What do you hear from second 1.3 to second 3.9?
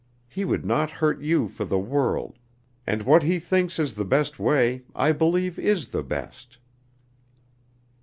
for the world, and what he thinks